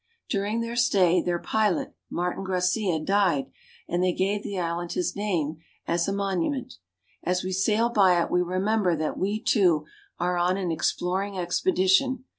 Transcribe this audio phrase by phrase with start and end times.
[0.29, 3.51] During their stay their pilot, Martin Gracia, died,
[3.87, 6.79] and they gave the island his name as a monu ment.
[7.23, 9.85] As we sail by it we remember that we, too,
[10.17, 12.23] are on an exploring expedition.